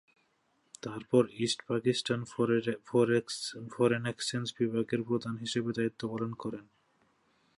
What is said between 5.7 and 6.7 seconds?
দায়িত্ব পালন করেন।